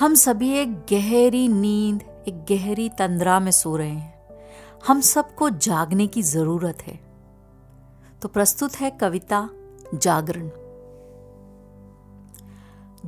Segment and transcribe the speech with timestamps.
[0.00, 4.28] हम सभी एक गहरी नींद, एक गहरी तंद्रा में सो रहे हैं।
[4.86, 7.00] हम सबको जागने की ज़रूरत है।
[8.22, 9.48] तो प्रस्तुत है कविता
[9.94, 10.48] जागरण।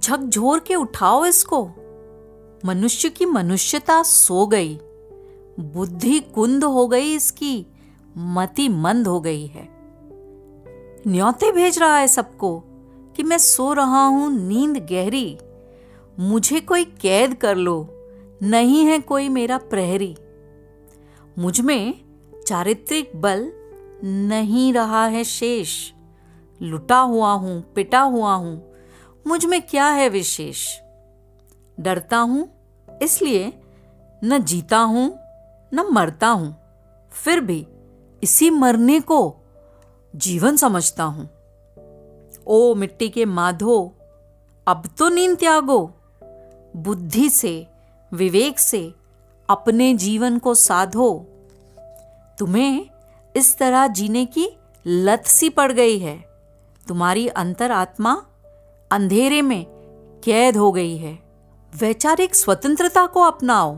[0.00, 1.70] झकझोर के उठाओ इसको।
[2.64, 4.78] मनुष्य की मनुष्यता सो गई।
[5.60, 7.66] बुद्धि कुंद हो गई इसकी,
[8.18, 9.68] मति मंद हो गई है।
[11.06, 12.62] न्योते भेज रहा है सबको
[13.16, 15.38] कि मैं सो रहा हूँ नींद गहरी।
[16.20, 17.88] मुझे कोई कैद कर लो।
[18.42, 20.16] नहीं है कोई मेरा प्रहरी।
[21.38, 22.00] मुझमें
[22.46, 23.52] चारित्रिक बल
[24.04, 25.92] नहीं रहा है शेष।
[26.62, 28.72] लुटा हुआ हूँ, पिटा हुआ हूँ।
[29.26, 30.78] मुझमें क्या है विशेष?
[31.80, 32.48] डरता हूँ,
[33.02, 33.52] इसलिए
[34.24, 35.18] न जीता हूँ,
[35.74, 36.56] न मरता हूँ।
[37.12, 37.66] फिर भी
[38.22, 39.36] इसी मरने को
[40.16, 41.28] जीवन समझता हूँ।
[42.46, 43.94] ओ मिट्टी के माधो,
[44.66, 45.92] अब तो नींद त्यागो।
[46.76, 47.66] बुद्धि से,
[48.12, 48.94] विवेक से
[49.48, 51.26] अपने जीवन को साधो।
[52.38, 52.86] तुम्हें
[53.36, 54.48] इस तरह जीने की
[54.86, 56.24] लत सी पड़ गई है।
[56.88, 58.26] तुम्हारी अंतर आत्मा
[58.90, 59.66] अंधेरे में
[60.24, 61.18] कैद हो गई है।
[61.76, 63.76] वैचारिक स्वतंत्रता को अपनाओ,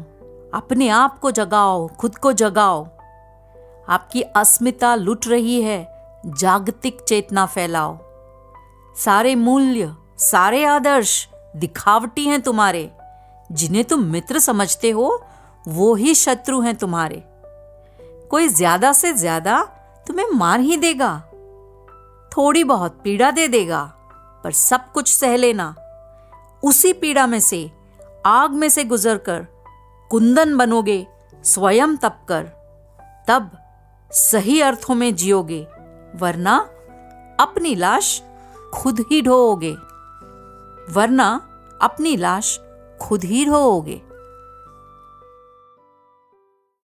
[0.54, 2.84] अपने आप को जगाओ, खुद को जगाओ।
[3.88, 5.88] आपकी अस्मिता लुट रही है,
[6.26, 7.98] जागतिक चेतना फैलाओ।
[8.96, 12.90] सारे मूल्य, सारे आदर्श दिखावटी हैं तुम्हारे।
[13.50, 15.24] जिन्हें तुम मित्र समझते हो,
[15.64, 17.22] वो ही शत्रु हैं तुम्हारे।
[18.30, 19.62] कोई ज़्यादा से ज़्यादा
[20.06, 21.18] तुम्हें मार ही देगा।
[22.32, 23.82] थोड़ी बहुत पीड़ा दे देगा,
[24.44, 25.74] पर सब कुछ सह लेना।
[26.62, 27.70] उसी पीड़ा में से,
[28.26, 29.46] आग में से गुजरकर
[30.10, 31.06] कुंदन बनोगे,
[31.44, 32.42] स्वयं तप कर।
[33.28, 33.50] तब
[34.10, 35.66] सही अर्थों में जियोगे,
[36.14, 36.56] वरना
[37.40, 38.20] अपनी लाश
[38.74, 39.74] खुद ही ढोओगे।
[40.94, 41.28] वरना
[41.82, 42.58] अपनी लाश
[43.00, 44.00] खुद ही ढोओगे